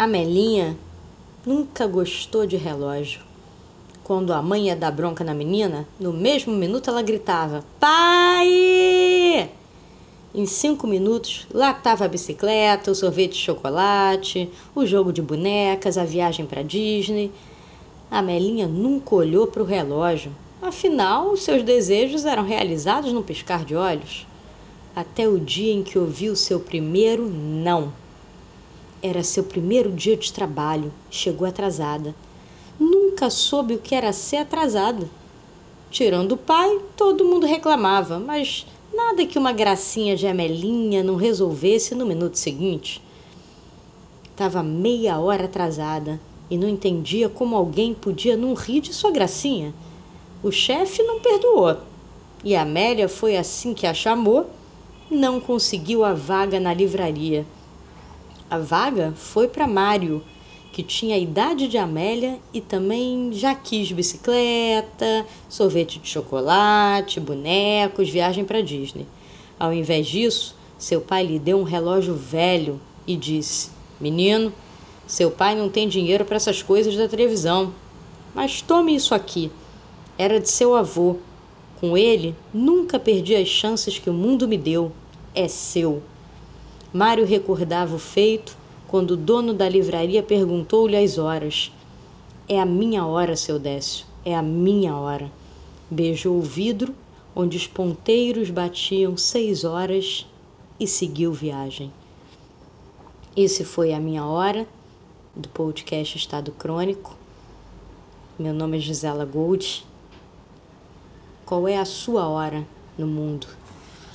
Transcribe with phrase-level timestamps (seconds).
[0.00, 0.78] A Melinha
[1.44, 3.20] nunca gostou de relógio.
[4.02, 9.50] Quando a mãe ia dar bronca na menina, no mesmo minuto ela gritava: Pai!
[10.34, 15.98] Em cinco minutos, lá estava a bicicleta, o sorvete de chocolate, o jogo de bonecas,
[15.98, 17.30] a viagem para Disney.
[18.10, 20.32] A Melinha nunca olhou para o relógio,
[20.62, 24.26] afinal, seus desejos eram realizados num piscar de olhos.
[24.96, 27.92] Até o dia em que ouviu seu primeiro não.
[29.02, 30.92] Era seu primeiro dia de trabalho.
[31.10, 32.14] Chegou atrasada.
[32.78, 35.08] Nunca soube o que era ser atrasada.
[35.90, 41.94] Tirando o pai, todo mundo reclamava, mas nada que uma gracinha de Amelinha não resolvesse
[41.94, 43.02] no minuto seguinte.
[44.24, 49.72] Estava meia hora atrasada e não entendia como alguém podia não rir de sua gracinha.
[50.42, 51.78] O chefe não perdoou.
[52.44, 54.50] E Amélia foi assim que a chamou,
[55.10, 57.46] não conseguiu a vaga na livraria.
[58.50, 60.24] A vaga foi para Mário,
[60.72, 68.10] que tinha a idade de Amélia e também já quis bicicleta, sorvete de chocolate, bonecos,
[68.10, 69.06] viagem para Disney.
[69.56, 73.70] Ao invés disso, seu pai lhe deu um relógio velho e disse:
[74.00, 74.52] Menino,
[75.06, 77.72] seu pai não tem dinheiro para essas coisas da televisão,
[78.34, 79.48] mas tome isso aqui.
[80.18, 81.14] Era de seu avô.
[81.78, 84.90] Com ele, nunca perdi as chances que o mundo me deu.
[85.32, 86.02] É seu.
[86.92, 91.70] Mário recordava o feito quando o dono da livraria perguntou-lhe as horas.
[92.48, 95.30] É a minha hora, seu Décio, é a minha hora.
[95.88, 96.92] Beijou o vidro,
[97.34, 100.26] onde os ponteiros batiam seis horas,
[100.80, 101.92] e seguiu viagem.
[103.36, 104.66] Esse foi a minha hora
[105.36, 107.14] do podcast Estado Crônico.
[108.36, 109.86] Meu nome é Gisela Gold.
[111.46, 112.66] Qual é a sua hora
[112.98, 113.46] no mundo?